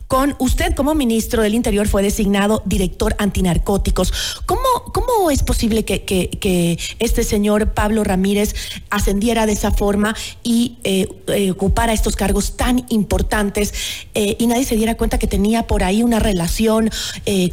con 0.07 0.35
usted 0.39 0.73
como 0.73 0.95
ministro 0.95 1.43
del 1.43 1.53
Interior 1.53 1.87
fue 1.87 2.01
designado 2.01 2.61
director 2.65 3.15
antinarcóticos. 3.17 4.13
¿Cómo, 4.45 4.61
cómo 4.93 5.29
es 5.31 5.43
posible 5.43 5.85
que, 5.85 6.03
que, 6.03 6.79
este 6.99 7.23
señor 7.23 7.73
Pablo 7.73 8.03
Ramírez 8.03 8.55
ascendiera 8.89 9.45
de 9.45 9.53
esa 9.53 9.71
forma 9.71 10.15
y 10.43 10.77
eh, 10.83 11.07
eh, 11.27 11.51
ocupara 11.51 11.93
estos 11.93 12.15
cargos 12.15 12.55
tan 12.55 12.85
importantes 12.89 13.73
eh, 14.13 14.35
y 14.39 14.47
nadie 14.47 14.63
se 14.63 14.75
diera 14.75 14.95
cuenta 14.95 15.19
que 15.19 15.27
tenía 15.27 15.67
por 15.67 15.83
ahí 15.83 16.03
una 16.03 16.19
relación 16.19 16.89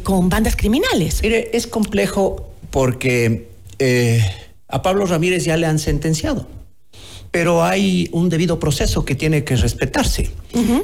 con 0.03 0.29
bandas 0.29 0.55
criminales? 0.55 1.21
Mire, 1.21 1.49
es 1.53 1.67
complejo 1.67 2.49
porque 2.71 3.49
a 4.67 4.81
Pablo 4.81 5.05
Ramírez 5.05 5.43
ya 5.43 5.57
le 5.57 5.67
han 5.67 5.79
sentenciado 5.79 6.47
pero 7.35 7.65
hay 7.65 8.07
un 8.13 8.29
debido 8.29 8.61
proceso 8.61 9.03
que 9.03 9.13
tiene 9.13 9.43
que 9.43 9.57
respetarse. 9.57 10.31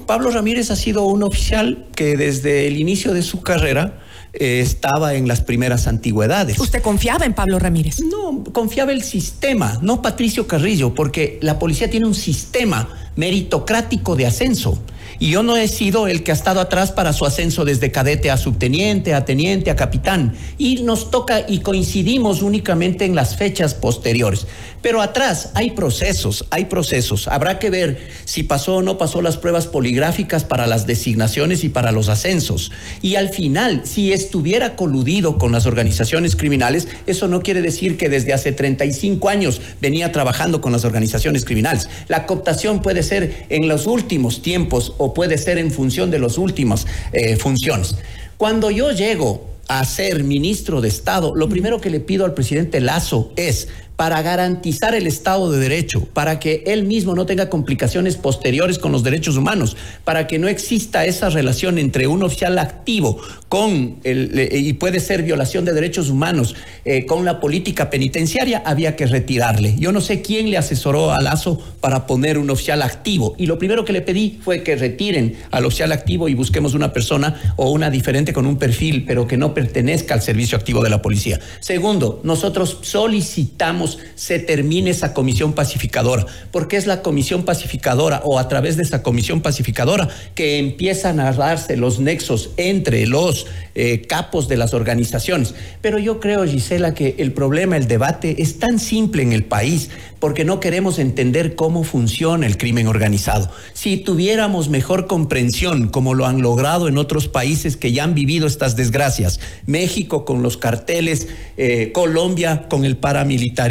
Pablo 0.06 0.32
Ramírez 0.32 0.70
ha 0.70 0.76
sido 0.76 1.06
un 1.06 1.24
oficial 1.24 1.88
que 1.96 2.18
desde 2.18 2.68
el 2.68 2.78
inicio 2.78 3.14
de 3.14 3.22
su 3.22 3.42
carrera 3.42 4.02
eh, 4.34 4.60
estaba 4.60 5.14
en 5.14 5.30
las 5.30 5.40
primeras 5.40 5.88
antigüedades. 5.88 6.60
¿Usted 6.60 6.82
confiaba 6.82 7.26
en 7.26 7.36
Pablo 7.36 7.58
Ramírez? 7.58 8.02
No, 8.02 8.44
confiaba 8.52 8.92
el 8.92 9.02
sistema, 9.02 9.80
no 9.82 10.02
Patricio 10.02 10.46
Carrillo, 10.46 10.94
porque 10.94 11.40
la 11.42 11.58
policía 11.58 11.90
tiene 11.90 12.06
un 12.06 12.16
sistema 12.16 12.90
meritocrático 13.16 14.18
de 14.18 14.26
ascenso. 14.26 14.84
Y 15.20 15.32
yo 15.32 15.44
no 15.44 15.58
he 15.58 15.68
sido 15.68 16.08
el 16.08 16.24
que 16.24 16.32
ha 16.32 16.34
estado 16.34 16.60
atrás 16.60 16.92
para 16.92 17.14
su 17.14 17.26
ascenso 17.26 17.66
desde 17.66 17.92
cadete 17.92 18.32
a 18.32 18.38
subteniente, 18.38 19.14
a 19.14 19.26
teniente, 19.26 19.72
a 19.72 19.76
capitán. 19.76 20.34
Y 20.58 20.84
nos 20.84 21.12
toca 21.12 21.46
y 21.48 21.60
coincidimos 21.60 22.42
únicamente 22.42 23.06
en 23.06 23.16
las 23.16 23.36
fechas 23.36 23.74
posteriores. 23.74 24.48
Pero 24.82 25.02
atrás 25.02 25.52
hay 25.54 25.72
procesos, 25.72 26.46
hay 26.50 26.66
procesos. 26.66 27.28
Habrá 27.28 27.60
que 27.60 27.70
ver 27.70 28.00
si 28.26 28.44
pasó 28.44 28.78
o 28.78 28.82
no 28.82 28.98
pasó 28.98 29.22
las 29.22 29.38
pruebas 29.38 29.68
poligráficas 29.68 30.44
para 30.44 30.66
las 30.66 30.88
designaciones 30.88 31.64
y 31.64 31.70
para 31.70 31.92
los 31.92 32.10
ascensos. 32.10 32.72
Y 33.02 33.16
al 33.16 33.30
final, 33.30 33.82
si 33.86 34.12
estuviera 34.12 34.76
coludido 34.76 35.38
con 35.38 35.52
las 35.52 35.68
organizaciones 35.68 36.36
criminales, 36.36 36.88
eso 37.06 37.28
no 37.28 37.42
quiere 37.42 37.62
decir 37.62 37.98
que 37.98 38.10
desde 38.10 38.34
hace 38.34 38.52
35 38.52 39.30
años 39.30 39.62
venía 39.80 40.12
trabajando 40.12 40.62
con 40.62 40.72
las 40.72 40.84
organizaciones 40.84 41.46
criminales. 41.46 41.88
La 42.08 42.26
cooptación 42.26 42.82
puede 42.82 43.04
ser 43.04 43.46
en 43.50 43.68
los 43.68 43.86
últimos 43.86 44.42
tiempos 44.42 44.94
o 45.02 45.14
puede 45.14 45.38
ser 45.38 45.58
en 45.58 45.72
función 45.72 46.12
de 46.12 46.20
las 46.20 46.38
últimas 46.38 46.86
eh, 47.12 47.36
funciones. 47.36 47.96
Cuando 48.38 48.72
yo 48.72 48.92
llego 48.92 49.50
a 49.68 49.84
ser 49.86 50.24
ministro 50.24 50.82
de 50.82 50.90
Estado, 50.90 51.36
lo 51.36 51.48
primero 51.50 51.80
que 51.80 51.90
le 51.90 52.00
pido 52.00 52.26
al 52.26 52.34
presidente 52.34 52.82
Lazo 52.82 53.32
es 53.36 53.68
para 54.02 54.24
garantizar 54.24 54.96
el 54.96 55.06
Estado 55.06 55.52
de 55.52 55.60
Derecho, 55.60 56.08
para 56.12 56.40
que 56.40 56.64
él 56.66 56.86
mismo 56.86 57.14
no 57.14 57.28
tenga 57.28 57.52
complicaciones 57.52 58.18
posteriores 58.18 58.80
con 58.80 58.92
los 58.92 59.04
derechos 59.04 59.38
humanos, 59.38 59.78
para 60.04 60.26
que 60.26 60.40
no 60.40 60.48
exista 60.48 61.06
esa 61.06 61.30
relación 61.30 61.78
entre 61.78 62.08
un 62.08 62.24
oficial 62.24 62.58
activo 62.58 63.22
con 63.48 64.00
el, 64.04 64.50
y 64.54 64.74
puede 64.74 65.02
ser 65.02 65.22
violación 65.22 65.66
de 65.66 65.74
derechos 65.74 66.10
humanos 66.10 66.56
eh, 66.84 67.06
con 67.06 67.26
la 67.26 67.40
política 67.40 67.92
penitenciaria, 67.92 68.64
había 68.66 68.96
que 68.96 69.06
retirarle. 69.06 69.76
Yo 69.78 69.92
no 69.92 70.02
sé 70.02 70.24
quién 70.24 70.50
le 70.50 70.58
asesoró 70.58 71.12
a 71.12 71.22
Lazo 71.22 71.62
para 71.80 72.08
poner 72.08 72.40
un 72.40 72.50
oficial 72.50 72.82
activo 72.82 73.36
y 73.38 73.46
lo 73.46 73.60
primero 73.60 73.86
que 73.86 73.94
le 73.94 74.02
pedí 74.02 74.40
fue 74.44 74.64
que 74.64 74.78
retiren 74.78 75.36
al 75.52 75.66
oficial 75.66 75.92
activo 75.92 76.28
y 76.28 76.34
busquemos 76.34 76.74
una 76.74 76.92
persona 76.92 77.40
o 77.56 77.70
una 77.70 77.92
diferente 77.92 78.34
con 78.34 78.48
un 78.48 78.58
perfil, 78.58 79.06
pero 79.06 79.28
que 79.28 79.38
no 79.38 79.54
pertenezca 79.54 80.16
al 80.16 80.24
servicio 80.24 80.58
activo 80.58 80.82
de 80.82 80.90
la 80.90 81.04
policía. 81.04 81.40
Segundo, 81.60 82.20
nosotros 82.24 82.80
solicitamos 82.82 83.91
se 84.16 84.40
termine 84.40 84.90
esa 84.90 85.14
comisión 85.14 85.54
pacificadora, 85.54 86.26
porque 86.52 86.78
es 86.78 86.88
la 86.88 87.02
comisión 87.02 87.44
pacificadora 87.44 88.22
o 88.24 88.40
a 88.40 88.48
través 88.48 88.78
de 88.78 88.84
esa 88.84 89.04
comisión 89.04 89.42
pacificadora 89.42 90.10
que 90.36 90.60
empiezan 90.60 91.20
a 91.20 91.32
darse 91.32 91.78
los 91.78 92.00
nexos 92.00 92.52
entre 92.58 93.08
los 93.08 93.48
eh, 93.76 94.02
capos 94.08 94.48
de 94.48 94.58
las 94.58 94.74
organizaciones. 94.74 95.56
Pero 95.82 95.98
yo 95.98 96.20
creo, 96.20 96.46
Gisela, 96.46 96.94
que 96.94 97.16
el 97.18 97.32
problema, 97.32 97.78
el 97.78 97.88
debate 97.88 98.42
es 98.42 98.60
tan 98.60 98.80
simple 98.80 99.24
en 99.24 99.34
el 99.34 99.44
país 99.44 99.90
porque 100.20 100.46
no 100.46 100.60
queremos 100.60 101.00
entender 101.00 101.56
cómo 101.56 101.84
funciona 101.84 102.46
el 102.46 102.58
crimen 102.58 102.88
organizado. 102.88 103.50
Si 103.74 103.98
tuviéramos 103.98 104.70
mejor 104.70 105.08
comprensión, 105.08 105.88
como 105.88 106.14
lo 106.14 106.28
han 106.28 106.42
logrado 106.42 106.88
en 106.88 106.98
otros 106.98 107.28
países 107.28 107.76
que 107.76 107.92
ya 107.92 108.04
han 108.04 108.14
vivido 108.14 108.46
estas 108.46 108.76
desgracias, 108.76 109.40
México 109.66 110.24
con 110.24 110.44
los 110.44 110.58
carteles, 110.58 111.28
eh, 111.58 111.92
Colombia 111.94 112.68
con 112.70 112.86
el 112.86 112.98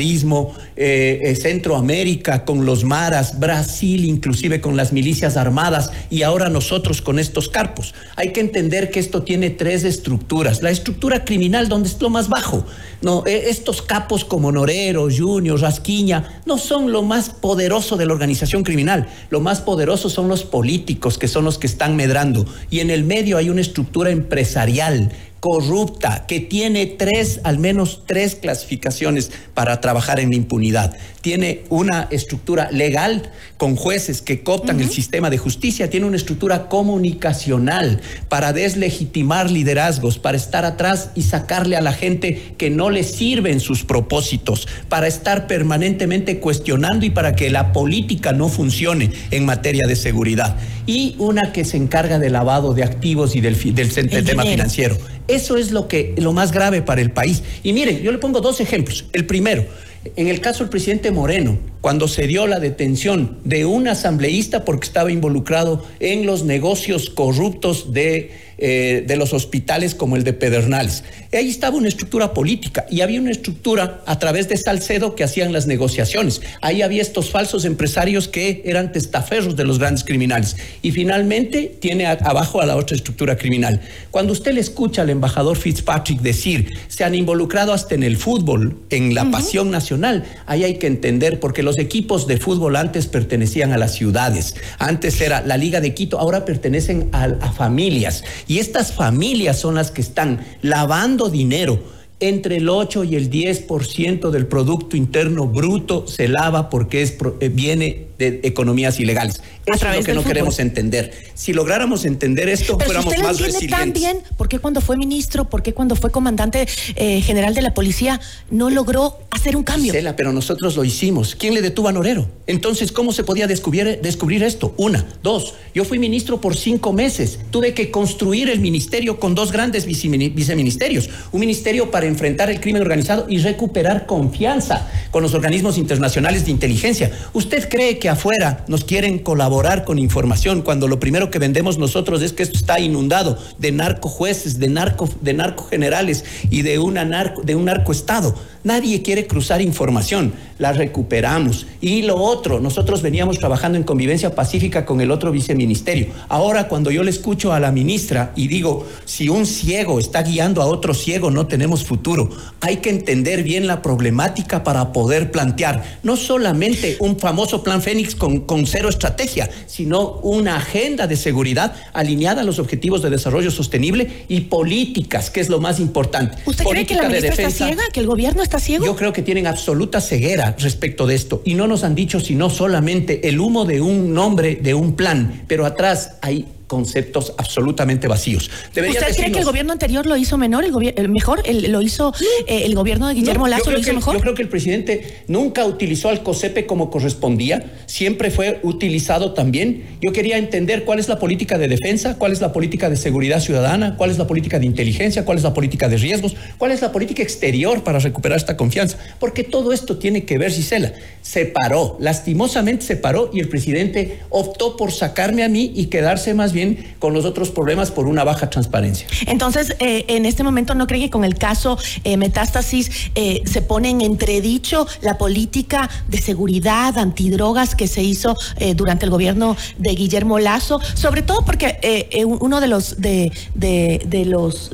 eh, 0.00 1.20
eh, 1.22 1.36
Centroamérica 1.36 2.44
con 2.44 2.64
los 2.64 2.84
maras, 2.84 3.38
Brasil 3.38 4.04
inclusive 4.04 4.60
con 4.60 4.76
las 4.76 4.92
milicias 4.92 5.36
armadas 5.36 5.90
y 6.10 6.22
ahora 6.22 6.48
nosotros 6.48 7.02
con 7.02 7.18
estos 7.18 7.48
carpos. 7.48 7.94
Hay 8.16 8.32
que 8.32 8.40
entender 8.40 8.90
que 8.90 9.00
esto 9.00 9.22
tiene 9.22 9.50
tres 9.50 9.84
estructuras. 9.84 10.62
La 10.62 10.70
estructura 10.70 11.24
criminal, 11.24 11.68
donde 11.68 11.88
es 11.88 12.00
lo 12.00 12.10
más 12.10 12.28
bajo. 12.28 12.66
No, 13.02 13.24
estos 13.26 13.82
capos 13.82 14.24
como 14.24 14.52
Norero, 14.52 15.08
Junior, 15.10 15.60
Rasquiña, 15.60 16.40
no 16.46 16.58
son 16.58 16.92
lo 16.92 17.02
más 17.02 17.30
poderoso 17.30 17.96
de 17.96 18.06
la 18.06 18.12
organización 18.12 18.62
criminal. 18.62 19.08
Lo 19.30 19.40
más 19.40 19.60
poderoso 19.60 20.10
son 20.10 20.28
los 20.28 20.44
políticos, 20.44 21.18
que 21.18 21.28
son 21.28 21.44
los 21.44 21.58
que 21.58 21.66
están 21.66 21.96
medrando. 21.96 22.46
Y 22.70 22.80
en 22.80 22.90
el 22.90 23.04
medio 23.04 23.36
hay 23.36 23.48
una 23.48 23.60
estructura 23.60 24.10
empresarial 24.10 25.12
corrupta, 25.40 26.26
que 26.26 26.40
tiene 26.40 26.86
tres, 26.86 27.40
al 27.44 27.58
menos 27.58 28.02
tres 28.06 28.34
clasificaciones 28.34 29.32
para 29.54 29.80
trabajar 29.80 30.20
en 30.20 30.30
la 30.30 30.36
impunidad. 30.36 30.96
Tiene 31.20 31.64
una 31.68 32.08
estructura 32.10 32.70
legal 32.70 33.30
con 33.56 33.76
jueces 33.76 34.22
que 34.22 34.42
cooptan 34.42 34.80
el 34.80 34.88
sistema 34.88 35.28
de 35.28 35.36
justicia, 35.36 35.90
tiene 35.90 36.06
una 36.06 36.16
estructura 36.16 36.68
comunicacional 36.68 38.00
para 38.28 38.52
deslegitimar 38.52 39.50
liderazgos, 39.50 40.18
para 40.18 40.38
estar 40.38 40.64
atrás 40.64 41.10
y 41.14 41.22
sacarle 41.22 41.76
a 41.76 41.82
la 41.82 41.92
gente 41.92 42.54
que 42.56 42.70
no 42.70 42.88
le 42.88 43.04
sirven 43.04 43.60
sus 43.60 43.84
propósitos, 43.84 44.66
para 44.88 45.06
estar 45.08 45.46
permanentemente 45.46 46.40
cuestionando 46.40 47.04
y 47.04 47.10
para 47.10 47.34
que 47.36 47.50
la 47.50 47.72
política 47.72 48.32
no 48.32 48.48
funcione 48.48 49.10
en 49.30 49.44
materia 49.44 49.86
de 49.86 49.96
seguridad. 49.96 50.56
Y 50.86 51.16
una 51.18 51.52
que 51.52 51.64
se 51.64 51.76
encarga 51.76 52.18
del 52.18 52.32
lavado 52.32 52.72
de 52.74 52.82
activos 52.82 53.36
y 53.36 53.40
del, 53.40 53.56
del, 53.74 54.24
tema 54.24 54.44
financiero. 54.44 54.96
Eso 55.28 55.56
es 55.56 55.70
lo 55.70 55.86
que 55.86 56.14
lo 56.18 56.32
más 56.32 56.50
grave 56.50 56.82
para 56.82 57.00
el 57.00 57.12
país. 57.12 57.42
Y 57.62 57.72
miren, 57.72 58.02
yo 58.02 58.10
le 58.10 58.18
pongo 58.18 58.40
dos 58.40 58.60
ejemplos. 58.60 59.04
El 59.12 59.26
primero, 59.26 59.64
en 60.04 60.28
el 60.28 60.40
caso 60.40 60.64
del 60.64 60.70
presidente 60.70 61.10
Moreno, 61.10 61.58
cuando 61.80 62.08
se 62.08 62.26
dio 62.26 62.46
la 62.46 62.60
detención 62.60 63.38
de 63.44 63.64
un 63.64 63.88
asambleísta 63.88 64.64
porque 64.64 64.86
estaba 64.86 65.10
involucrado 65.10 65.84
en 65.98 66.26
los 66.26 66.44
negocios 66.44 67.10
corruptos 67.10 67.92
de 67.92 68.50
eh, 68.62 69.04
de 69.06 69.16
los 69.16 69.32
hospitales 69.32 69.94
como 69.94 70.16
el 70.16 70.22
de 70.22 70.34
Pedernales. 70.34 71.02
Ahí 71.32 71.48
estaba 71.48 71.78
una 71.78 71.88
estructura 71.88 72.34
política 72.34 72.84
y 72.90 73.00
había 73.00 73.18
una 73.18 73.30
estructura 73.30 74.02
a 74.04 74.18
través 74.18 74.50
de 74.50 74.58
Salcedo 74.58 75.14
que 75.14 75.24
hacían 75.24 75.54
las 75.54 75.66
negociaciones. 75.66 76.42
Ahí 76.60 76.82
había 76.82 77.00
estos 77.00 77.30
falsos 77.30 77.64
empresarios 77.64 78.28
que 78.28 78.60
eran 78.66 78.92
testaferros 78.92 79.56
de 79.56 79.64
los 79.64 79.78
grandes 79.78 80.04
criminales. 80.04 80.58
Y 80.82 80.90
finalmente 80.90 81.74
tiene 81.80 82.06
abajo 82.06 82.60
a 82.60 82.66
la 82.66 82.76
otra 82.76 82.96
estructura 82.96 83.38
criminal. 83.38 83.80
Cuando 84.10 84.34
usted 84.34 84.52
le 84.52 84.60
escucha 84.60 85.00
al 85.00 85.08
embajador 85.08 85.56
Fitzpatrick 85.56 86.20
decir, 86.20 86.68
se 86.88 87.04
han 87.04 87.14
involucrado 87.14 87.72
hasta 87.72 87.94
en 87.94 88.02
el 88.02 88.18
fútbol, 88.18 88.76
en 88.90 89.14
la 89.14 89.30
pasión 89.30 89.70
nacional, 89.70 90.24
ahí 90.44 90.64
hay 90.64 90.74
que 90.74 90.86
entender, 90.86 91.40
porque 91.40 91.62
los 91.62 91.69
equipos 91.78 92.26
de 92.26 92.38
fútbol 92.38 92.76
antes 92.76 93.06
pertenecían 93.06 93.72
a 93.72 93.78
las 93.78 93.94
ciudades, 93.94 94.54
antes 94.78 95.20
era 95.20 95.42
la 95.42 95.56
Liga 95.56 95.80
de 95.80 95.94
Quito, 95.94 96.18
ahora 96.18 96.44
pertenecen 96.44 97.08
a, 97.12 97.24
a 97.24 97.52
familias. 97.52 98.24
Y 98.46 98.58
estas 98.58 98.92
familias 98.92 99.58
son 99.58 99.74
las 99.74 99.90
que 99.90 100.00
están 100.00 100.44
lavando 100.62 101.28
dinero 101.28 101.80
entre 102.20 102.58
el 102.58 102.68
8 102.68 103.04
y 103.04 103.16
el 103.16 103.30
10% 103.30 104.30
del 104.30 104.46
Producto 104.46 104.96
Interno 104.96 105.46
Bruto 105.46 106.06
se 106.06 106.28
lava 106.28 106.68
porque 106.68 107.02
es, 107.02 107.16
eh, 107.40 107.48
viene 107.48 108.09
de 108.20 108.40
economías 108.44 109.00
ilegales. 109.00 109.40
Eso 109.66 109.88
es 109.88 109.96
lo 109.96 110.04
que 110.04 110.14
no 110.14 110.22
queremos 110.22 110.58
entender. 110.58 111.12
Si 111.34 111.52
lográramos 111.52 112.04
entender 112.04 112.48
esto, 112.48 112.78
fuéramos 112.78 113.16
más 113.18 113.40
resilientes. 113.40 113.70
tan 113.70 113.92
bien, 113.92 114.18
¿por 114.36 114.48
qué 114.48 114.58
cuando 114.58 114.80
fue 114.80 114.96
ministro, 114.96 115.48
por 115.48 115.62
qué 115.62 115.72
cuando 115.72 115.96
fue 115.96 116.10
comandante 116.10 116.66
eh, 116.96 117.20
general 117.22 117.54
de 117.54 117.62
la 117.62 117.72
policía 117.72 118.20
no 118.50 118.68
logró 118.70 119.18
hacer 119.30 119.56
un 119.56 119.64
cambio? 119.64 119.92
pero 120.16 120.32
nosotros 120.32 120.76
lo 120.76 120.84
hicimos. 120.84 121.34
¿Quién 121.34 121.54
le 121.54 121.62
detuvo 121.62 121.88
a 121.88 121.92
Norero? 121.92 122.28
Entonces, 122.46 122.92
¿cómo 122.92 123.12
se 123.12 123.24
podía 123.24 123.46
descubrir, 123.46 124.00
descubrir 124.02 124.42
esto? 124.42 124.74
Una. 124.76 125.06
Dos, 125.22 125.54
yo 125.74 125.84
fui 125.84 125.98
ministro 125.98 126.40
por 126.40 126.56
cinco 126.56 126.92
meses. 126.92 127.38
Tuve 127.50 127.72
que 127.72 127.90
construir 127.90 128.50
el 128.50 128.60
ministerio 128.60 129.18
con 129.18 129.34
dos 129.34 129.52
grandes 129.52 129.86
viceministerios. 129.86 131.08
Un 131.32 131.40
ministerio 131.40 131.90
para 131.90 132.06
enfrentar 132.06 132.50
el 132.50 132.60
crimen 132.60 132.82
organizado 132.82 133.26
y 133.28 133.38
recuperar 133.38 134.04
confianza 134.04 134.90
con 135.10 135.22
los 135.22 135.32
organismos 135.32 135.78
internacionales 135.78 136.44
de 136.44 136.50
inteligencia. 136.50 137.10
¿Usted 137.32 137.68
cree 137.68 137.98
que 137.98 138.09
afuera 138.10 138.64
nos 138.68 138.84
quieren 138.84 139.18
colaborar 139.18 139.84
con 139.84 139.98
información 139.98 140.62
cuando 140.62 140.88
lo 140.88 141.00
primero 141.00 141.30
que 141.30 141.38
vendemos 141.38 141.78
nosotros 141.78 142.22
es 142.22 142.32
que 142.32 142.42
esto 142.42 142.58
está 142.58 142.80
inundado 142.80 143.38
de 143.58 143.72
narco 143.72 144.08
jueces, 144.08 144.58
de 144.58 144.68
narco, 144.68 145.08
de 145.20 145.34
narco 145.34 145.64
generales 145.64 146.24
y 146.50 146.62
de, 146.62 146.78
una 146.78 147.04
narco, 147.04 147.42
de 147.42 147.54
un 147.54 147.64
narcoestado? 147.64 148.34
Nadie 148.62 149.00
quiere 149.00 149.26
cruzar 149.26 149.62
información, 149.62 150.34
la 150.58 150.72
recuperamos. 150.72 151.66
Y 151.80 152.02
lo 152.02 152.16
otro, 152.16 152.60
nosotros 152.60 153.00
veníamos 153.00 153.38
trabajando 153.38 153.78
en 153.78 153.84
convivencia 153.84 154.34
pacífica 154.34 154.84
con 154.84 155.00
el 155.00 155.10
otro 155.10 155.32
viceministerio. 155.32 156.08
Ahora, 156.28 156.68
cuando 156.68 156.90
yo 156.90 157.02
le 157.02 157.10
escucho 157.10 157.54
a 157.54 157.60
la 157.60 157.72
ministra 157.72 158.32
y 158.36 158.48
digo, 158.48 158.86
si 159.06 159.30
un 159.30 159.46
ciego 159.46 159.98
está 159.98 160.22
guiando 160.22 160.60
a 160.60 160.66
otro 160.66 160.92
ciego, 160.92 161.30
no 161.30 161.46
tenemos 161.46 161.84
futuro. 161.84 162.28
Hay 162.60 162.78
que 162.78 162.90
entender 162.90 163.42
bien 163.42 163.66
la 163.66 163.80
problemática 163.80 164.62
para 164.62 164.92
poder 164.92 165.30
plantear 165.30 165.98
no 166.02 166.16
solamente 166.16 166.96
un 167.00 167.18
famoso 167.18 167.62
plan 167.62 167.80
Fénix 167.80 167.99
con, 168.16 168.40
con 168.40 168.66
cero 168.66 168.88
estrategia, 168.88 169.50
sino 169.66 170.14
una 170.22 170.56
agenda 170.56 171.06
de 171.06 171.16
seguridad 171.16 171.74
alineada 171.92 172.42
a 172.42 172.44
los 172.44 172.58
objetivos 172.58 173.02
de 173.02 173.10
desarrollo 173.10 173.50
sostenible 173.50 174.24
y 174.28 174.42
políticas, 174.42 175.30
que 175.30 175.40
es 175.40 175.48
lo 175.48 175.60
más 175.60 175.80
importante. 175.80 176.38
¿Usted 176.46 176.64
cree 176.64 176.86
que 176.86 176.94
la 176.94 177.08
ministra 177.08 177.30
está 177.30 177.50
ciega, 177.50 177.82
que 177.92 178.00
el 178.00 178.06
gobierno 178.06 178.42
está 178.42 178.58
ciego? 178.58 178.84
Yo 178.84 178.96
creo 178.96 179.12
que 179.12 179.22
tienen 179.22 179.46
absoluta 179.46 180.00
ceguera 180.00 180.56
respecto 180.58 181.06
de 181.06 181.14
esto 181.14 181.42
y 181.44 181.54
no 181.54 181.66
nos 181.66 181.84
han 181.84 181.94
dicho 181.94 182.20
sino 182.20 182.50
solamente 182.50 183.28
el 183.28 183.40
humo 183.40 183.64
de 183.64 183.80
un 183.80 184.12
nombre, 184.12 184.56
de 184.56 184.74
un 184.74 184.94
plan, 184.94 185.42
pero 185.46 185.66
atrás 185.66 186.14
hay 186.22 186.46
conceptos 186.70 187.34
absolutamente 187.36 188.06
vacíos. 188.06 188.48
¿Usted 188.68 189.16
cree 189.16 189.32
que 189.32 189.40
el 189.40 189.44
gobierno 189.44 189.72
anterior 189.72 190.06
lo 190.06 190.16
hizo 190.16 190.38
menor, 190.38 190.64
el, 190.64 191.08
mejor, 191.08 191.42
lo 191.68 191.82
hizo 191.82 192.14
eh, 192.46 192.62
el 192.64 192.76
gobierno 192.76 193.08
de 193.08 193.14
Guillermo 193.14 193.48
Lazo 193.48 193.72
lo 193.72 193.80
hizo 193.80 193.92
mejor? 193.92 194.14
Yo 194.14 194.20
creo 194.20 194.34
que 194.36 194.42
el 194.42 194.48
presidente 194.48 195.24
nunca 195.26 195.66
utilizó 195.66 196.10
al 196.10 196.22
COSEPE 196.22 196.66
como 196.66 196.88
correspondía, 196.88 197.72
siempre 197.86 198.30
fue 198.30 198.60
utilizado 198.62 199.32
también. 199.32 199.98
Yo 200.00 200.12
quería 200.12 200.38
entender 200.38 200.84
cuál 200.84 201.00
es 201.00 201.08
la 201.08 201.18
política 201.18 201.58
de 201.58 201.66
defensa, 201.66 202.16
cuál 202.18 202.30
es 202.30 202.40
la 202.40 202.52
política 202.52 202.88
de 202.88 202.96
seguridad 202.96 203.40
ciudadana, 203.40 203.96
cuál 203.96 204.10
es 204.10 204.18
la 204.18 204.28
política 204.28 204.60
de 204.60 204.66
inteligencia, 204.66 205.24
cuál 205.24 205.38
es 205.38 205.42
la 205.42 205.52
política 205.52 205.88
de 205.88 205.96
riesgos, 205.96 206.36
cuál 206.56 206.70
es 206.70 206.82
la 206.82 206.92
política 206.92 207.24
exterior 207.24 207.82
para 207.82 207.98
recuperar 207.98 208.38
esta 208.38 208.56
confianza, 208.56 208.96
porque 209.18 209.42
todo 209.42 209.72
esto 209.72 209.98
tiene 209.98 210.24
que 210.24 210.38
ver, 210.38 210.52
Gisela, 210.52 210.92
se 211.20 211.46
paró, 211.46 211.96
lastimosamente 211.98 212.86
se 212.86 212.94
paró 212.94 213.28
y 213.32 213.40
el 213.40 213.48
presidente 213.48 214.20
optó 214.28 214.76
por 214.76 214.92
sacarme 214.92 215.42
a 215.42 215.48
mí 215.48 215.72
y 215.74 215.86
quedarse 215.86 216.32
más 216.32 216.52
bien 216.52 216.59
con 216.98 217.14
los 217.14 217.24
otros 217.24 217.50
problemas 217.50 217.90
por 217.90 218.06
una 218.06 218.24
baja 218.24 218.50
transparencia. 218.50 219.06
Entonces, 219.26 219.76
eh, 219.78 220.04
en 220.08 220.26
este 220.26 220.42
momento, 220.42 220.74
¿no 220.74 220.86
cree 220.86 221.00
que 221.00 221.10
con 221.10 221.24
el 221.24 221.36
caso 221.36 221.78
eh, 222.04 222.16
Metástasis 222.16 223.10
eh, 223.14 223.42
se 223.44 223.62
pone 223.62 223.90
en 223.90 224.00
entredicho 224.00 224.86
la 225.02 225.18
política 225.18 225.88
de 226.08 226.18
seguridad 226.18 226.98
antidrogas 226.98 227.74
que 227.74 227.88
se 227.88 228.02
hizo 228.02 228.36
durante 228.76 229.04
el 229.04 229.10
gobierno 229.10 229.56
de 229.78 229.90
Guillermo 229.94 230.38
Lazo? 230.38 230.80
Sobre 230.94 231.22
todo 231.22 231.44
porque 231.44 232.08
uno 232.24 232.60
de 232.60 232.68
los, 232.68 233.00
de, 233.00 233.32
de 233.54 234.24
los 234.24 234.70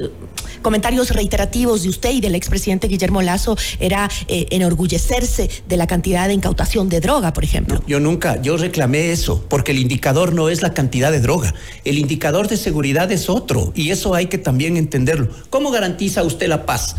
comentarios 0.66 1.10
reiterativos 1.10 1.84
de 1.84 1.90
usted 1.90 2.10
y 2.10 2.20
del 2.20 2.34
expresidente 2.34 2.88
Guillermo 2.88 3.22
Lazo 3.22 3.56
era 3.78 4.10
eh, 4.26 4.48
enorgullecerse 4.50 5.48
de 5.68 5.76
la 5.76 5.86
cantidad 5.86 6.26
de 6.26 6.34
incautación 6.34 6.88
de 6.88 6.98
droga, 6.98 7.32
por 7.32 7.44
ejemplo. 7.44 7.84
yo 7.86 8.00
nunca, 8.00 8.42
yo 8.42 8.56
reclamé 8.56 9.12
eso, 9.12 9.44
porque 9.48 9.70
el 9.70 9.78
indicador 9.78 10.32
no 10.32 10.48
es 10.48 10.62
la 10.62 10.74
cantidad 10.74 11.12
de 11.12 11.20
droga, 11.20 11.54
el 11.84 11.98
indicador 11.98 12.48
de 12.48 12.56
seguridad 12.56 13.12
es 13.12 13.30
otro, 13.30 13.70
y 13.76 13.92
eso 13.92 14.16
hay 14.16 14.26
que 14.26 14.38
también 14.38 14.76
entenderlo. 14.76 15.28
¿Cómo 15.50 15.70
garantiza 15.70 16.24
usted 16.24 16.48
la 16.48 16.66
paz? 16.66 16.96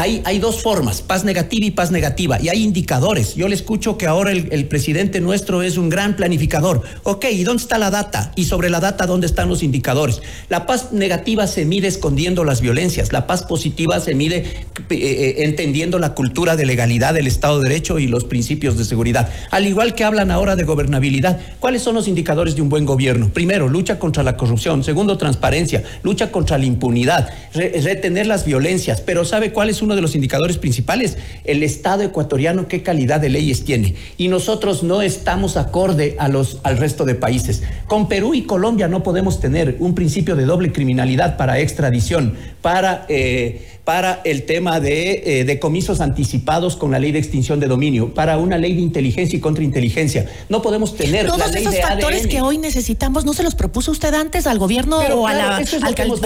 Hay, 0.00 0.22
hay 0.24 0.38
dos 0.38 0.62
formas, 0.62 1.02
paz 1.02 1.24
negativa 1.24 1.66
y 1.66 1.72
paz 1.72 1.90
negativa, 1.90 2.40
y 2.40 2.48
hay 2.48 2.62
indicadores. 2.62 3.34
Yo 3.34 3.48
le 3.48 3.54
escucho 3.54 3.98
que 3.98 4.06
ahora 4.06 4.32
el, 4.32 4.66
presidente 4.66 5.20
nuestro 5.20 5.62
es 5.62 5.76
un 5.76 5.90
gran 5.90 6.16
planificador. 6.16 6.82
Ok, 7.02 7.26
¿y 7.30 7.44
dónde 7.44 7.62
está 7.62 7.76
la 7.76 7.90
data? 7.90 8.32
Y 8.34 8.46
sobre 8.46 8.70
la 8.70 8.80
data, 8.80 9.06
¿dónde 9.06 9.26
están 9.26 9.50
los 9.50 9.62
indicadores? 9.62 10.22
La 10.48 10.64
paz 10.64 10.92
negativa 10.92 11.46
se 11.46 11.66
mide 11.66 11.86
escondiendo 11.86 12.44
las 12.44 12.62
violencias, 12.62 13.12
la 13.12 13.26
paz 13.26 13.42
positiva 13.42 14.00
se 14.00 14.14
mide 14.14 14.36
eh, 14.36 14.64
eh, 14.88 15.34
entendiendo 15.44 15.98
la 15.98 16.14
cultura 16.14 16.56
de 16.56 16.64
legalidad 16.64 17.12
del 17.12 17.26
Estado 17.26 17.60
de 17.60 17.68
Derecho 17.68 17.98
y 17.98 18.06
los 18.06 18.24
principios 18.24 18.78
de 18.78 18.86
seguridad. 18.86 19.28
Al 19.50 19.66
igual 19.66 19.94
que 19.94 20.04
hablan 20.04 20.30
ahora 20.30 20.56
de 20.56 20.64
gobernabilidad, 20.64 21.40
¿cuáles 21.58 21.82
son 21.82 21.94
los 21.94 22.08
indicadores 22.08 22.56
de 22.56 22.62
un 22.62 22.70
buen 22.70 22.86
gobierno? 22.86 23.28
Primero, 23.28 23.68
lucha 23.68 23.98
contra 23.98 24.22
la 24.22 24.38
corrupción. 24.38 24.82
Segundo, 24.82 25.18
transparencia. 25.18 25.82
Lucha 26.02 26.32
contra 26.32 26.56
la 26.56 26.64
impunidad. 26.64 27.28
retener 27.52 28.26
las 28.26 28.46
violencias. 28.46 29.02
Pero 29.02 29.26
¿sabe 29.26 29.52
cuál 29.52 29.68
es 29.68 29.82
uno 29.82 29.89
de 29.94 30.02
los 30.02 30.14
indicadores 30.14 30.58
principales, 30.58 31.16
el 31.44 31.62
Estado 31.62 32.02
ecuatoriano 32.02 32.68
qué 32.68 32.82
calidad 32.82 33.20
de 33.20 33.28
leyes 33.28 33.64
tiene. 33.64 33.94
Y 34.16 34.28
nosotros 34.28 34.82
no 34.82 35.02
estamos 35.02 35.56
acorde 35.56 36.16
a 36.18 36.28
los, 36.28 36.58
al 36.62 36.78
resto 36.78 37.04
de 37.04 37.14
países. 37.14 37.62
Con 37.86 38.08
Perú 38.08 38.34
y 38.34 38.42
Colombia 38.42 38.88
no 38.88 39.02
podemos 39.02 39.40
tener 39.40 39.76
un 39.78 39.94
principio 39.94 40.36
de 40.36 40.44
doble 40.44 40.72
criminalidad 40.72 41.36
para 41.36 41.58
extradición, 41.60 42.34
para... 42.62 43.06
Eh, 43.08 43.66
para 43.84 44.20
el 44.24 44.44
tema 44.44 44.78
de 44.78 45.40
eh, 45.40 45.44
decomisos 45.44 46.00
anticipados 46.00 46.76
con 46.76 46.90
la 46.90 46.98
ley 46.98 47.12
de 47.12 47.18
extinción 47.18 47.58
de 47.58 47.66
dominio, 47.66 48.14
para 48.14 48.38
una 48.38 48.58
ley 48.58 48.74
de 48.74 48.82
inteligencia 48.82 49.36
y 49.36 49.40
contrainteligencia. 49.40 50.26
No 50.48 50.62
podemos 50.62 50.94
tener 50.94 51.26
Todos 51.26 51.38
la 51.38 51.48
ley 51.48 51.62
esos 51.64 51.80
factores 51.80 52.26
que 52.26 52.40
hoy 52.40 52.58
necesitamos, 52.58 53.24
¿no 53.24 53.32
se 53.32 53.42
los 53.42 53.54
propuso 53.54 53.90
usted 53.90 54.14
antes 54.14 54.46
al 54.46 54.58
gobierno 54.58 54.98
o 54.98 55.26
a 55.26 55.34
la, 55.34 55.60
eso 55.60 55.76
es 55.76 55.82
lo 55.82 55.94
que 55.94 56.02
hemos 56.02 56.20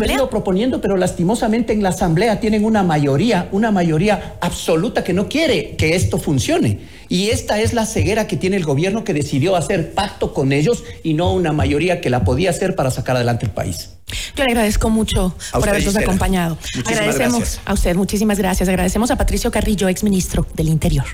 venido 0.00 0.30
proponiendo, 0.30 0.80
pero 0.80 0.96
lastimosamente 0.96 1.72
en 1.72 1.82
la 1.82 1.90
asamblea 1.90 2.29
tienen 2.38 2.64
una 2.64 2.82
mayoría, 2.84 3.48
una 3.50 3.72
mayoría 3.72 4.36
absoluta 4.40 5.02
que 5.02 5.12
no 5.12 5.28
quiere 5.28 5.74
que 5.76 5.96
esto 5.96 6.18
funcione. 6.18 6.78
Y 7.08 7.30
esta 7.30 7.58
es 7.60 7.72
la 7.72 7.86
ceguera 7.86 8.28
que 8.28 8.36
tiene 8.36 8.56
el 8.56 8.64
gobierno 8.64 9.02
que 9.02 9.12
decidió 9.12 9.56
hacer 9.56 9.94
pacto 9.94 10.32
con 10.32 10.52
ellos 10.52 10.84
y 11.02 11.14
no 11.14 11.32
una 11.32 11.52
mayoría 11.52 12.00
que 12.00 12.10
la 12.10 12.22
podía 12.22 12.50
hacer 12.50 12.76
para 12.76 12.92
sacar 12.92 13.16
adelante 13.16 13.46
el 13.46 13.52
país. 13.52 13.90
Yo 14.36 14.44
le 14.44 14.50
agradezco 14.50 14.90
mucho 14.90 15.34
por 15.52 15.68
habernos 15.68 15.96
acompañado. 15.96 16.56
Agradecemos 16.86 17.60
a 17.64 17.72
usted, 17.72 17.96
muchísimas 17.96 18.38
gracias. 18.38 18.68
Agradecemos 18.68 19.10
a 19.10 19.16
Patricio 19.16 19.50
Carrillo, 19.50 19.88
ex 19.88 20.04
ministro 20.04 20.46
del 20.54 20.68
Interior. 20.68 21.06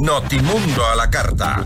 Notimundo 0.00 0.86
a 0.86 0.96
la 0.96 1.10
carta. 1.10 1.64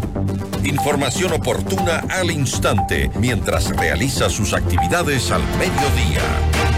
Información 0.65 1.33
oportuna 1.33 2.05
al 2.11 2.31
instante 2.31 3.09
mientras 3.21 3.71
realiza 3.77 4.29
sus 4.29 4.53
actividades 4.53 5.31
al 5.31 5.43
mediodía. 5.59 6.76